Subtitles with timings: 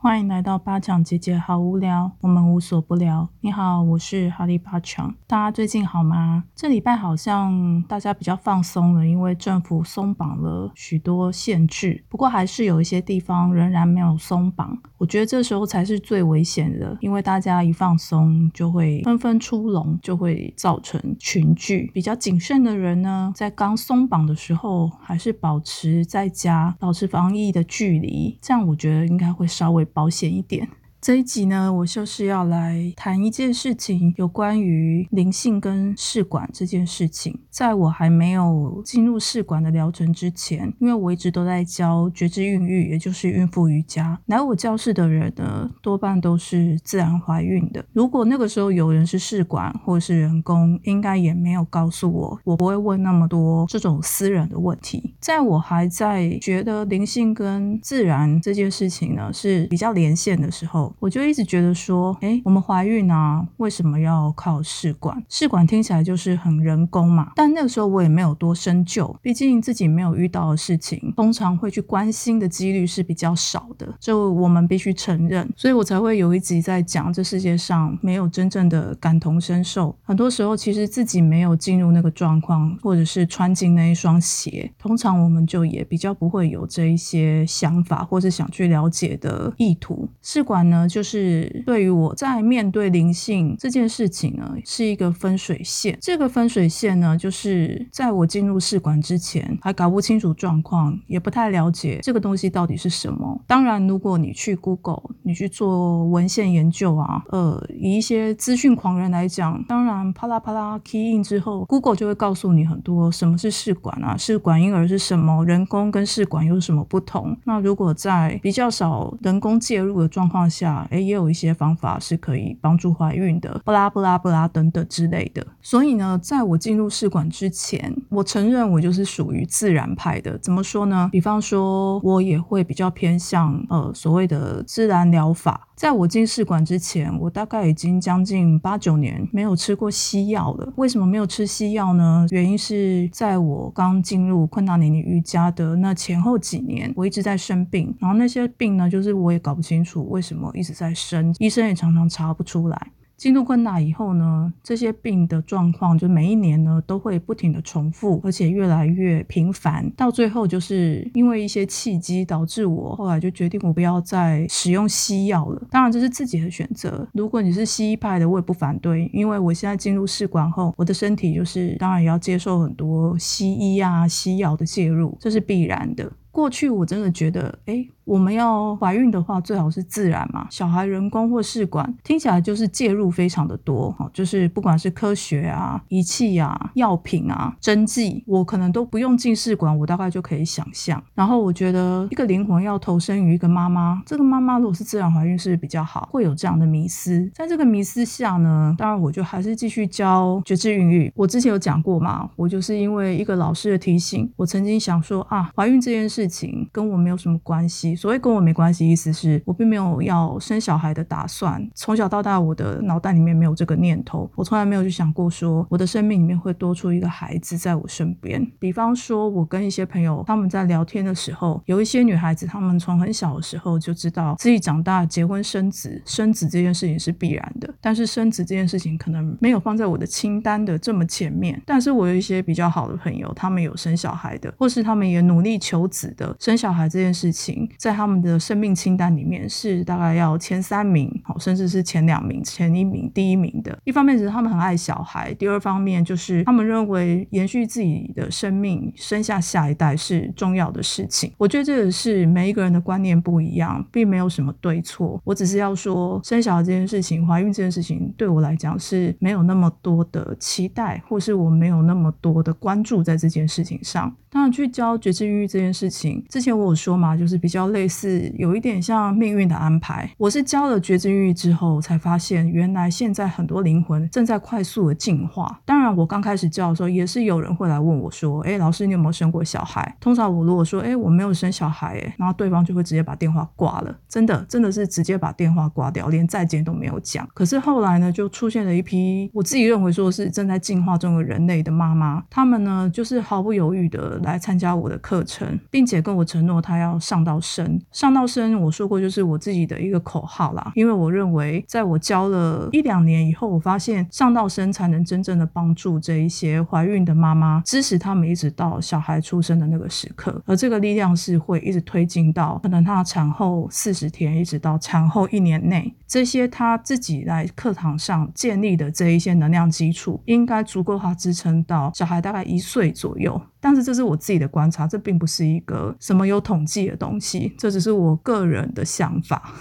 [0.00, 3.28] 欢迎来到八强姐姐，好无聊，我们无所不聊。
[3.40, 6.44] 你好，我是哈利八强，大家最近好吗？
[6.54, 14.78] 这礼拜好像大家比较放松了，因为政府松绑了许多限制，不过还是有一些地方仍然没有松绑。
[14.98, 21.90] 我觉得这时候才是最危险的，因为大家一放松就会纷纷出笼，就会造成群聚。
[21.92, 29.87] 比较谨慎的人呢，在刚松绑的时候，还是保持在家，保持防疫的距离，这样我觉得应该会稍微。
[29.92, 30.68] 保险一点。
[31.00, 37.38] 这一集呢，我就是要来谈一件事情，有关于灵性跟试管这件事情。
[37.50, 44.18] 在我还没有进入试管的疗程之前，因为我一直都在教觉知孕育，也就是孕妇瑜伽。
[44.26, 47.84] 来我教室的人呢，多半都是自然怀孕的。
[47.92, 55.14] 如果那个时候有人是试管或者是人工，应该也没有告诉我，我不会问那么多这种私人的问题。
[55.20, 60.87] 在我还在觉得灵性跟自然这件事情呢是比较连线的时候。
[60.98, 65.22] 我就一直觉得说，哎，我们怀孕啊，为什么要靠试管？
[65.28, 67.32] 试管听起来就是很人工嘛。
[67.34, 73.88] 但那个时候我也没有多深究，毕竟自己没有遇到的事情，通常会去关心的几率是比较少的。
[73.98, 79.96] 就我们必须承认，所以我才会有一集在讲，这世界上没有真正的感同身受。
[80.02, 90.08] 很多时候其实自己没有进入那个状况，或者是穿进那一双鞋，通常我们就也比较不会有这一些想法，或是想去了解的意图。
[90.22, 90.77] 试管呢？
[90.86, 95.98] 就是对于我在面对灵性这件事情呢，是一个分水线。
[96.00, 103.40] 这个分水线呢，就是在我进入试管之前，还搞不清楚状况，也不太了解这个东西到底是什么。
[103.46, 117.36] 当然，如果你去 Google，你去做文献研究啊，呃，以一些资讯狂人来讲，当然啪啦啪啦 key in 之后，Google 就会告诉你很多什么是试管啊，试管婴儿是什么，人工跟试管有什么不同。
[117.44, 125.46] 那如果在比较少人工介入的状况下，哎，也有一些方法是可以帮助怀孕的，布拉布拉布拉等等之类的。
[125.60, 130.38] 所以呢，在我进入试管之前，我承认我就是属于自然派的。
[130.38, 131.08] 怎么说呢？
[131.12, 135.67] 比方说，我也会比较偏向呃所谓的自然疗法。
[135.78, 140.72] 在我进试管之前，我大概已经将近八九年没有吃过西药了。
[140.74, 142.26] 为什么没有吃西药呢？
[142.30, 152.90] 原因是在我刚进入昆达尼尼瑜伽的那前后几年，我一直在生病，然后那些病呢，就是我也搞不清楚为什么一直在生，医生也常常查不出来。
[153.18, 165.60] 进入困难以后呢，这些病的状况就每一年呢都会不停的重复，而且越来越频繁，到最后就是因为一些契机导致我后来就决定我不要再使用西药了。
[165.68, 176.08] 当然这是自己的选择，如果你是西医派的，我也不反对，因为我现在进入试管后，我的身体就是当然也要接受很多西医啊西药的介入，这是必然的。
[176.30, 177.86] 过去我真的觉得，哎。
[178.08, 180.46] 我们要怀孕的话，最好是自然嘛。
[180.48, 191.04] 小孩人工或试管，听起来就是介入非常的多，哈，就是不管是科学啊、仪器啊、药品啊、针剂，我可能都不用进试管，我大概就可以想象。
[191.14, 197.30] 然后我觉得一个灵魂要投身于一个妈妈，这个妈妈如果是自然怀孕是比较好，会有这样的迷思。
[197.34, 201.12] 在这个迷思下呢，当然我就还是继续教觉知孕育。
[201.14, 207.94] 我之前有讲过嘛，我就是因为一个老师的提醒，我曾经想说啊，怀孕这件事事情跟我没有什么关系。
[207.94, 211.64] 所谓跟我没关系，意思是我并没有要生小孩的打算。
[211.76, 218.44] 从小到大，我的脑袋里面没有这个念头，我从来没有去想过说我的生命里面会多出一个孩子在我身边。
[218.58, 227.72] 比方说，我跟一些朋友他们在聊天的时候，有一些女孩子，她们从很小的时候就知道自己长大结婚生子，生子这件事情是必然的。
[227.80, 231.62] 但是生子这件事情可能没有放在我的清单的这么前面。
[231.64, 237.68] 但是我有一些比较好的朋友，他们有生小孩的，或是他们也努力求子的，生小孩这件事情。
[237.76, 243.78] 在他们的生命清单里面是大概要前三名，好，甚至是前两名、前一名、第一名的。
[243.84, 251.32] 一方面是他们很爱小孩，第二方面就是他们认为延续自己的生命、生下下一代是重要的事情。
[251.38, 255.20] 我觉得这个是每一个人的观念不一样，并没有什么对错。
[255.24, 264.14] 我只是要说，生小孩这件事情、怀孕这件事情，对我来讲是没有那么多的期待，或是我没有那么多的关注在这件事情上。
[264.30, 270.10] 当然，去教觉知孕育这件事情之前，我有说嘛，就是比较类似，有一点像命运的安排。
[270.18, 275.60] 我是教了觉知孕育之后，才发现原来现在很多灵魂正在快速的进化。
[275.64, 287.26] 当然，我刚开始教的时候，也是有人会来问我说：“哎，老师，你有没有生过小孩？”通常我如果说：“哎，我没有生小孩。”哎，然后对方就会直接把电话挂了，真的，真的是直接把电话挂掉，连再见都没有讲。
[287.32, 294.17] 可是后来呢，就出现了一批我自己认为说是正在进化中的人类的妈妈，他们呢就是毫不犹豫的。
[294.20, 297.80] 来参加我的课程，并且跟我承诺他要上到生。
[297.92, 323.40] 上到生，我说过就是我自己的一个口号啦，因为我认为在我教了一两年以后，我发现上到生才能真正的帮助这一些怀孕的妈妈，支持他们一直到小孩出生的那个时刻，而这个力量是会一直推进到可能她产后四十天，一直到产后一年内，这些她自己来课堂上建立的这一些能量基础，应该足够她支撑到小孩大概一岁左右。
[323.60, 329.52] 但是这是我自己的观察，这并不是一个什么有统计的东西，这只是我个人的想法。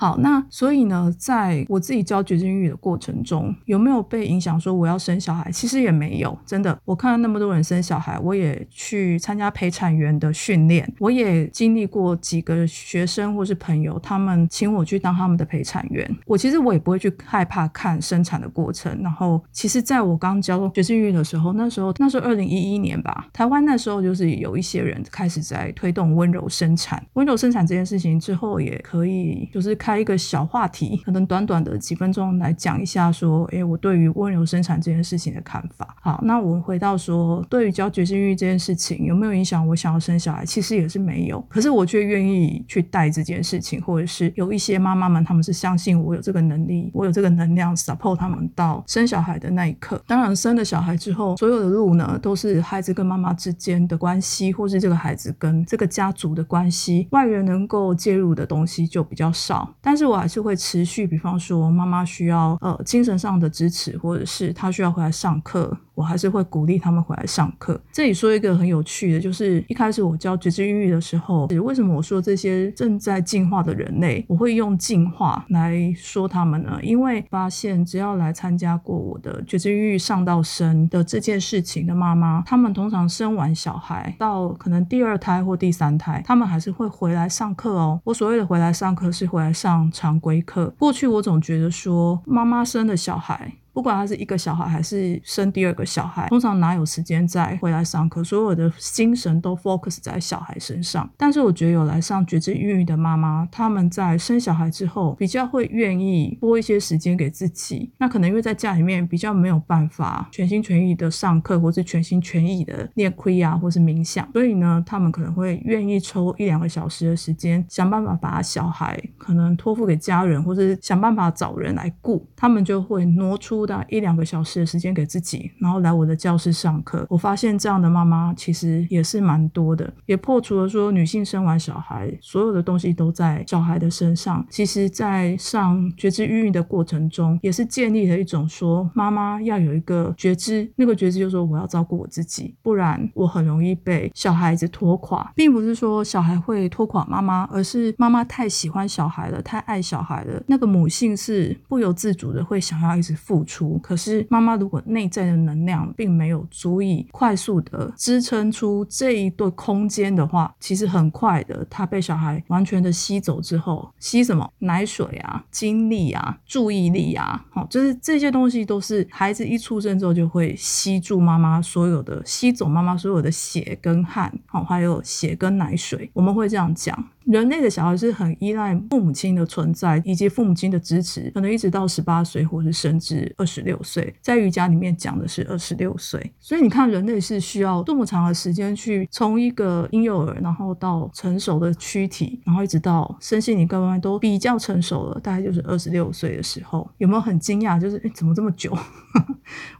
[0.00, 4.58] 好，那所以呢，在我自己教绝经育的过程中，有没有被影响？
[4.58, 6.80] 说我要生小孩，其实也没有，真的。
[6.86, 16.10] 我看到那么多人生小孩，我也去参加陪产员的训练，我也经历过几个学生或是朋友，他们请我去当他们的陪产员。
[16.24, 18.98] 我其实我也不会去害怕看生产的过程。
[19.02, 29.89] 然后，其实在我刚教绝经育的时候，那时候那时候二零一一年吧，台湾那时候就是有一些人开始在推动温柔生产，温柔生产这件事情之后，也可以就是看。
[29.90, 35.96] 开一个小话题，可能短短的几分钟来讲一下，说，哎，我对于温柔生产这件事情的看法。
[36.00, 39.66] 好，那我回到说，对于教绝经育这件事情有没有影响？
[39.66, 41.44] 我想要生小孩，其实也是没有。
[41.48, 50.00] 可是我却愿意去带这件事情，或者是有一些妈妈们，他们是相信我有这个能力，我有这个能量 support 他们到生小孩的那一刻。
[50.06, 59.74] 当然，生了小孩之后，所有的路呢，都是孩子跟妈妈之间的关系，或是这个孩子跟这个家族的关系，外人能够介入的东西就比较少。
[59.80, 65.76] 但是我还是会持续，比方说妈妈需要呃精神上的支持，或者是她需要回来上课。
[66.00, 67.78] 我还是会鼓励他们回来上课。
[67.92, 76.78] 这里说一个很有趣的，就是一开始我教觉知孕育的时候，为什么我说这些正在进化的人类，我会用进化来说他们呢？
[76.82, 88.00] 因为发现只要来参加过我的觉知孕育上到生的这件事情的妈妈，他们通常生完小孩到可能第二胎或第三胎，他们还是会回来上课哦。
[88.04, 90.74] 我所谓的回来上课是回来上常规课。
[90.78, 93.52] 过去我总觉得说妈妈生的小孩。
[93.80, 98.22] 不管他是一个小孩还是生第二个小孩，通常哪有时间再回来上课？
[98.22, 101.08] 所有的精神都 focus 在小孩身上。
[101.16, 107.90] 但是我觉得有来上觉知孕育的妈妈，他们在生小孩之后，比较会愿意拨一些时间给自己。
[107.96, 122.28] 那可能因为在家里面比较没有办法全心全意的上课，或是全心全意的练亏啊，或是冥想，所以呢，他们可能会愿意抽一两个小时的时间，想办法把小孩可能托付给家人，或是想办法找人来顾。
[122.36, 123.69] 他们就会挪出。
[123.88, 127.06] 一两个小时的时间给自己，然后来我的教室上课。
[127.08, 134.44] 我发现这样的妈妈其实也是蛮多的，也破除了说女性生完小孩，所有的东西都在小孩的身上。
[134.50, 145.32] 其实，在上觉知孕育的过程中，也是建立了一种说妈妈要有一个觉知，那个觉知就是说我要照顾我自己，不然我很容易被小孩子拖垮。
[145.34, 153.59] 并不是说小孩会拖垮妈妈，而是妈妈太喜欢小孩了，太爱小孩了，那个母性是不由自主的会想要一直付出。
[153.78, 177.08] 可是妈妈如果内在的能量并没有足以快速的支撑出这一对空间的话，其实很快的，她被小孩完全的吸走之后，吸什么奶水啊、精力啊、注意力啊，好，就是这些东西都是孩子一出生之后就会吸住妈妈所有的，吸走妈妈所有的血跟汗，好，还有血跟奶水，我们会这样讲。
[177.24, 184.12] 人类的小孩是很依赖父母亲的存在以及父母亲的支持，可能一直到十八岁，或是甚至二十六岁。
[184.20, 196.90] 在瑜伽里面讲的是二十六岁，所以你看，人类是需要多么长的时间去从一个婴幼儿，然后到成熟的躯体，然后一直到身心灵各方面都比较成熟了，大概就是二十六岁的时候。
[196.98, 197.78] 有没有很惊讶？
[197.78, 198.76] 就是哎，怎么这么久？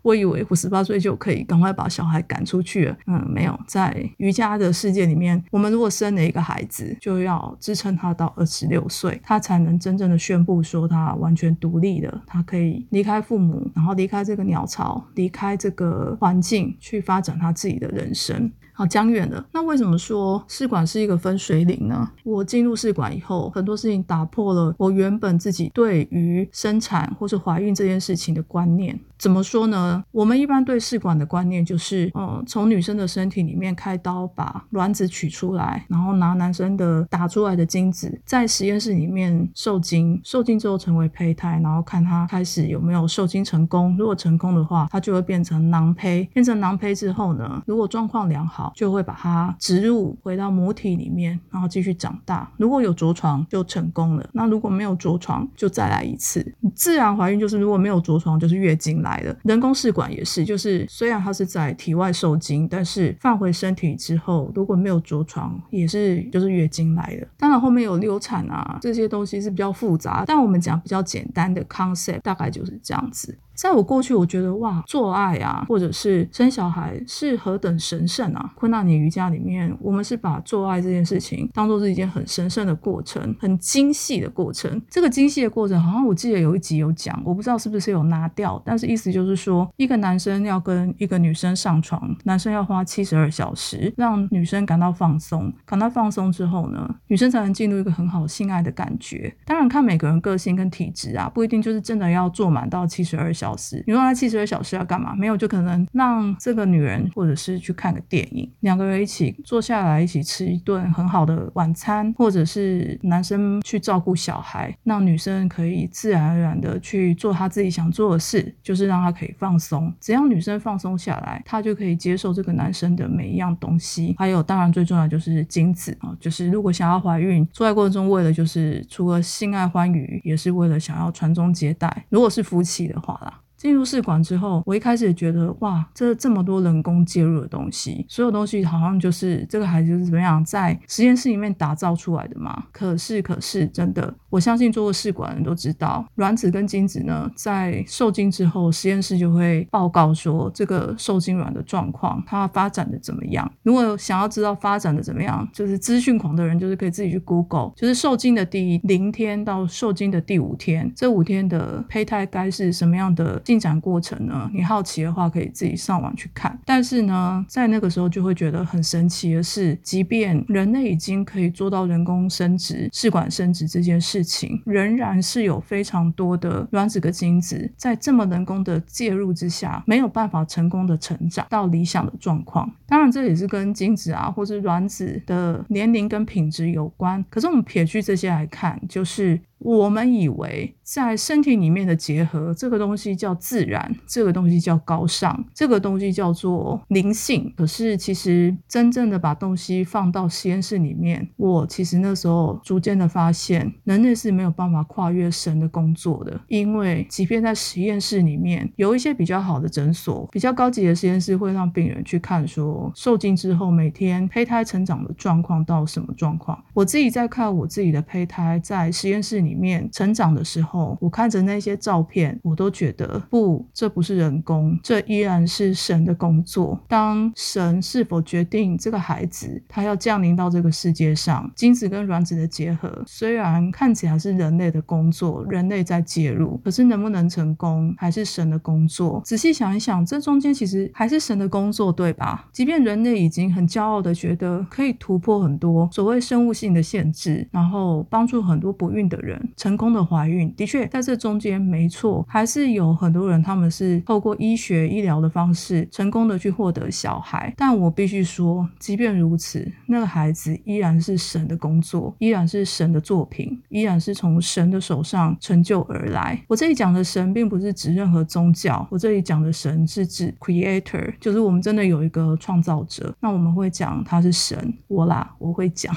[0.03, 2.97] 我以为我十八岁就可以赶快把小孩赶出去了。
[3.07, 7.57] 嗯，没有，在瑜伽的世界里面，我们如果生了一个孩子，就要。
[7.61, 18.51] 支撑他到二十六岁，他才能真正的宣布说他完全独立了，他可以离开父母，然后离开这个鸟巢，离开这个环境，去发展他自己的人生。
[18.81, 19.45] 好，讲远了。
[19.53, 22.11] 那为什么说试管是一个分水岭呢？
[22.25, 28.99] 我进入试管以后，很多事情打破了我原本自己对于生产或是怀孕这件事情的观念。
[29.19, 30.03] 怎么说呢？
[30.13, 43.95] 我们一般对试管的观念就是，嗯，从女生的身体里面开刀把卵子取出来，然后拿男生的打出来的精子，在实验室里面受精，受精之后成为胚胎，然后看它开始有没有受精成功。
[43.99, 46.27] 如果成功的话，它就会变成囊胚。
[46.33, 48.70] 变成囊胚之后呢，如果状况良好。
[48.75, 52.51] 就会把它植入回到母体里面，然后继续长大。
[52.57, 56.55] 如果有着床就成功了，那如果没有着床就再来一次。
[56.75, 67.29] 自然怀孕就是如果没有着床就是月经来了，人工试管也是，就是虽然它是在体外受精，但是放回身体之后如果没有着床也是就是月经来了。
[67.37, 73.37] 当然后面有流产啊这些东西是比较复杂，但我们讲比较简单的 concept 大概就是这样子。
[73.61, 78.51] 在我过去，我觉得哇，做爱啊，或者是生小孩是何等神圣啊！
[78.55, 84.81] 昆纳尼瑜伽里面，我们是把做爱这件事情当做是一件很神圣的过程，很精细的过程。
[84.89, 99.31] 这个精细的过程，好像我记得有一集有讲，我不知道是不是有拿掉，但是意思就是说，一个男生要跟一个女生上床，男生要花七十二小时，让女生感到放松，感到放松之后呢，女生才能进入一个很好性爱的感觉。
[99.45, 103.50] 当然，看每个人个性跟体质啊，不一定就是真的要做满到七十二小时。
[103.51, 105.13] 小时，你说他七十二小时要干嘛？
[105.17, 119.93] 没有，就可能让这个女人，或者是去看个电影，两个人一起坐下来，一起吃一顿很好的晚餐，或者是男生去照顾小孩，让女生可以自然而然的去做她自己想做的事，就是让她可以放松。
[120.01, 124.15] 只要女生放松下来，她就可以接受这个男生的每一样东西。
[124.17, 132.05] 还有，当然最重要就是精子啊，就是如果想要怀孕，做爱过程中为了就是除了性爱欢愉，也是为了想要传宗接代。
[132.09, 133.40] 如果是夫妻的话啦。
[133.61, 142.65] 进入试管之后，我一开始也觉得哇，这这么多人工介入的东西，所有东西好像就是这个孩子是怎么样在实验室里面打造出来的嘛？
[142.73, 153.53] 可是，可是真的，我相信做过试管的人都知道，卵子跟精子呢，在受精之后，实验室就会报告说这个受精卵的状况，它发展的怎么样。
[153.63, 163.39] 如果想要知道发展的怎么样，就是资讯狂的人，就是可以自己去 Google，就是受精的第零天到受精的第五天，这五天的胚胎该是什么样的？
[163.51, 164.49] 进展过程呢？
[164.55, 166.57] 你好奇的话，可以自己上网去看。
[166.65, 182.73] 但是呢，在那个时候就会觉得很神奇的是，即便人类已经可以做到人工生殖、试管生殖这件事情，仍然是有非常多的卵子跟精子在这么人工的介入之下，没有办法成功的成长到理想的状况。
[182.87, 187.25] 当然，这也是跟精子啊，或是卵子的年龄跟品质有关。
[187.29, 189.41] 可是我们撇去这些来看，就是。
[189.61, 197.53] 我们以为在身体里面的结合，这个东西叫自然，这个东西叫高尚，这个东西叫做灵性。
[197.55, 206.41] 可是其实真正的把东西放到实验室里面，我其实那时候逐渐的发现，人类是没有办法跨越神的工作的。
[206.49, 216.59] 因为即便在实验室里面，有一些比较好的诊所、比较高级的实验室，会让病人去看说受精之后每天胚胎成长的状况到什么状况。
[216.73, 219.50] 我自己在看我自己的胚胎在实验室里。
[219.51, 226.81] 里面成长的时候，我看着那些照片，我都觉得不，这不是人工，这依然是神的工作。
[226.87, 239.21] 当神是否决定这个孩子他要降临到这个世界上，精子跟卵子的结合，虽然看起来是人类的工作，人类在介入，可是能不能成功，还是神的工作。
[239.25, 242.49] 仔细想一想，这中间其实还是神的工作，对吧？
[242.53, 249.40] 即便人类已经很骄傲的觉得可以突破很多所谓生物性的限制，然后帮助很多不孕的人。
[249.57, 257.53] 成功的怀孕，的确在这中间没错，还是有很多人他们是透过医学医疗的方式成功的去获得小孩。
[257.57, 266.43] 但我必须说，即便如此，那个孩子依然是神的工作，依然是神的作品，依然是从神的手上成就而来。
[266.49, 273.15] 我这里讲的神，并不是指任何宗教，我这里讲的神是指 Creator，就是我们真的有一个创造者。
[273.21, 275.95] 那我们会讲他是神，我啦，我会讲。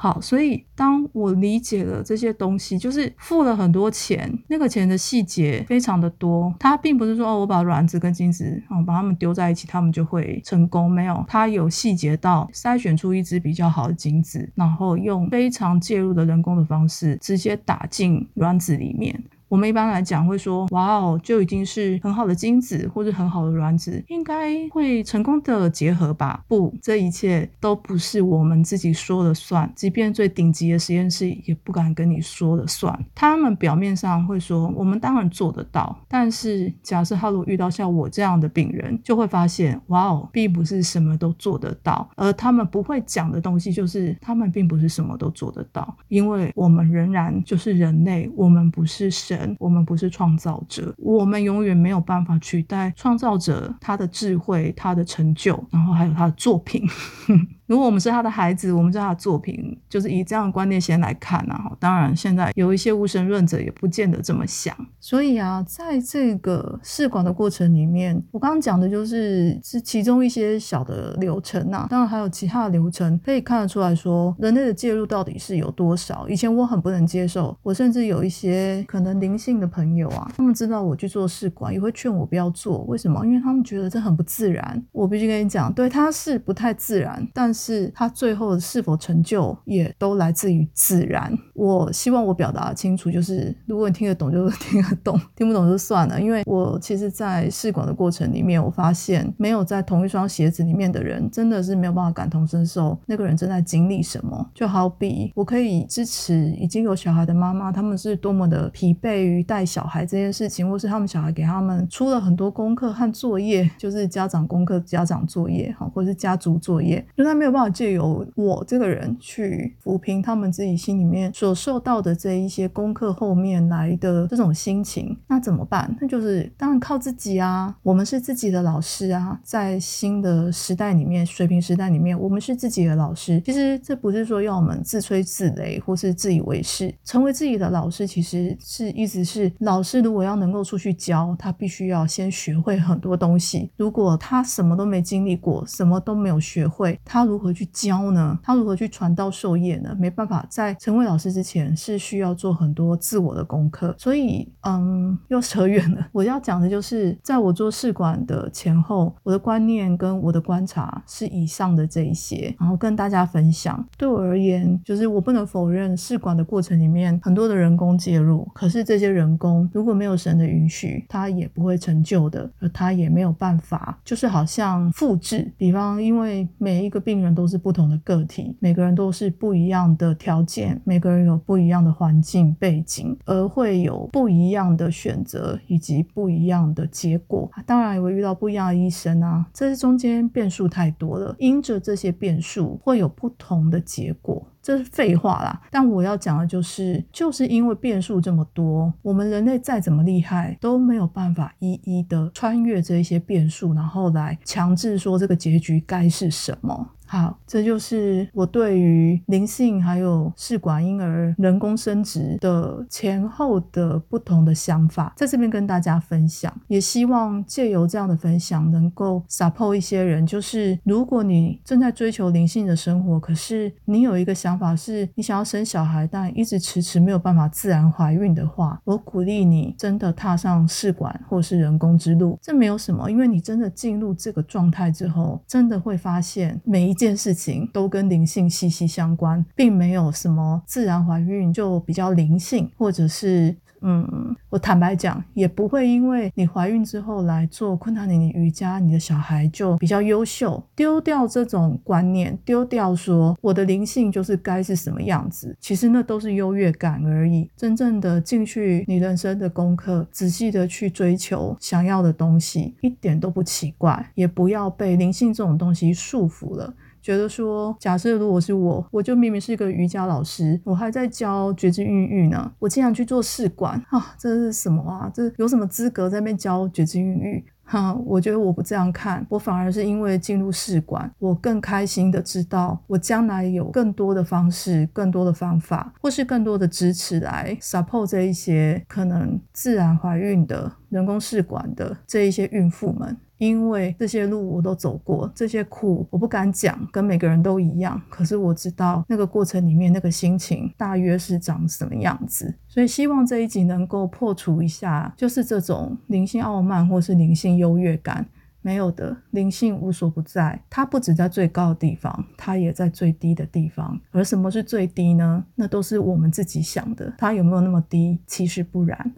[0.00, 6.54] 好，所以当我理解了这些东西，就是付了很多钱，那个钱的细节非常的多。
[6.60, 10.88] 它并不是说哦，我把卵子跟精子哦把它们丢在一起，它们就会成功。
[10.88, 19.20] 没有，它有细节到筛选出一只比较好的精子，然后用非常介入的人工的方式，直接打进卵子里面。
[19.48, 26.44] 我们一般来讲会说，哇哦，就已经是很好的精子或者很好的卵子，应该会成功的结合吧？
[26.46, 33.06] 不，这一切都不是我们自己说了算，即便最顶级的实验室也不敢跟你说了算。
[33.14, 42.06] 他们表面上会说，我们当然做得到，但是假设他如果遇到像我这样的病人，就会发现，哇哦，并不是什么都做得到。
[42.16, 49.37] 而他们不会讲的东西，就是他们并不是什么都做得到，因为我们仍然就是人类，我们不是神。
[49.58, 56.82] 我们不是创造者，我们永远没有办法取代创造者他的智慧、他的成就，然后还有他的作品。
[57.68, 61.70] 如果我们是他的孩子，我们是他的作品，就是以这样的观念先来看啊。
[61.78, 64.74] 当然，现在有一些无神论者也不见得这么想。
[64.98, 71.86] 所以啊，在这个试管的过程里面，我刚刚讲的就是是其中一些小的流程呐。
[71.90, 76.26] 当然还有其他的流程，可以看得出来说，人类的介入到底是有多少。
[76.26, 82.78] 以前我很不能接受，我甚至有一些可能灵性的朋友啊，他们知道我去做试管，也会劝我不要做。
[82.84, 83.22] 为什么？
[83.26, 84.82] 因为他们觉得这很不自然。
[84.90, 91.32] 我必须跟你讲，对，他是不太自然，但是是他最后是否成就，也都来自于自然。
[91.54, 96.20] 我希望我表达清楚，就是如果你听得懂，就 听得懂；听不懂就算了。
[96.20, 104.50] 因为我其实，在试管的过程里面，我发现没有在同一双鞋子里面的人，真的是没有办法感同身受那个人正在经历什么。
[104.54, 125.94] 就好比我可以支持已经有小孩的妈妈，他们是多么的疲惫于带小孩这件事情，或是他们小孩给他们出了很多功课和作业，就是家长功课、家长作业，好，或者是家族作业，就他没有有办法借由我这个人去抚平他们自己心里面所受到的这一些功课后面来的这种心情，那怎么办？
[126.00, 133.40] 那就是当然靠自己啊，我们是自己的老师啊，在新的时代里面，水平时代里面，我们是自己的老师。
[133.44, 143.70] 其实这不是说要我们自吹自擂或是自以为是，成为自己的老师，其实是意思是老师如果要能够出去教，他必须要先学会很多东西。
[143.76, 148.36] 如果他什么都没经历过，什么都没有学会，他如如何去教呢？
[148.42, 149.96] 他如何去传道授业呢？
[149.96, 153.94] 没办法，在成为老师之前是需要做很多自我的功课。
[153.96, 156.04] 所以，嗯，又扯远了。
[156.10, 163.86] 我要讲的就是，在我做试管的前后，我的观念跟我的观察是以上的这一些，然后跟大家分享。
[163.96, 175.48] 对我而言，就是我不能否认试管的过程里面很多的人工介入，可是这些人工如果没有神的允许，它也不会成就的，而它也没有办法，就是好像复制。
[175.56, 187.50] 比方，因为每一个病人都是不同的个体，每个人都是不一样的条件，每个人有不一样的环境背景，而会有不一样的选择以及不一样的结果。
[187.66, 194.46] 当然也会遇到不一样的医生啊，这中间变数太多了，因着这些变数会有不同的结果。
[194.60, 206.86] 这是废话啦，但我要讲的就是，就是因为变数这么多，我们人类再怎么厉害，都没有办法一一的穿越这一些变数，然后来强制说这个结局该是什么。
[207.10, 220.26] 好，这就是我对于灵性还有试管婴儿人工生殖的前后的不同的想法，在这边跟大家分享，也希望借由这样的分享，能够 support 一些人。
[220.26, 232.38] 就是如果你正在追求灵性的生活，可是你有一个想法是你想要生小孩，但一直迟迟没有办法自然怀孕的话，我鼓励你真的踏上试管或是人工之路。
[232.42, 236.97] 这没有什么，因为你真的进入这个状态之后，真的会发现每一。
[236.98, 250.60] 件事情都跟灵性息息相关，并没有什么自然怀孕就比较灵性，或者是嗯，我坦白讲，也不会因为你怀孕之后来做昆塔尼尼瑜伽，你的小孩就比较优秀。
[250.74, 257.48] 丢掉这种观念，丢掉说我的灵性就是该是什么样子，其实那都是优越感而已。
[257.56, 266.74] 真正的进去你人生的功课，仔细的去追求想要的东西，一点都不奇怪，也不要被灵性这种东西束缚了。
[267.08, 275.10] 觉得说，假设如果是我，我就明明是一个瑜伽老师，我还在教觉知孕育呢，我竟然去做试管啊，这是什么啊？
[275.14, 277.42] 这有什么资格在那边教觉知孕育？
[277.64, 293.16] 哈，我觉得我不这样看，我反而是因为进入试管，我更开心的知道，我将来有更多的方式、更多的方法，或是更多的支持来 support 这一些可能自然怀孕的人工试管的这一些孕妇们。
[293.38, 298.02] 因为这些路我都走过，这些苦我不敢讲，跟每个人都一样。
[298.10, 308.26] 可是我知道那个过程里面那个心情大约是长什么样子，所以希望这一集能够破除一下，就是这种灵性傲慢或是灵性优越感
[308.60, 314.00] 没有的灵性无所不在，它不止在最高的地方，它也在最低的地方。
[314.10, 315.44] 而什么是最低呢？
[315.54, 317.14] 那都是我们自己想的。
[317.16, 318.18] 它有没有那么低？
[318.26, 319.12] 其实不然。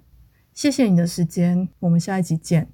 [0.60, 2.68] 谢谢你的时间，我们下一集见。